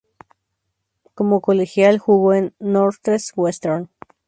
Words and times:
Como 1.13 1.41
colegial 1.41 1.99
jugo 1.99 2.33
en 2.33 2.55
Northwestern. 2.57 3.87